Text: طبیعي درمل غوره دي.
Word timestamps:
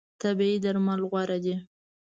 طبیعي 0.21 0.57
درمل 0.63 1.01
غوره 1.09 1.37
دي. 1.43 1.55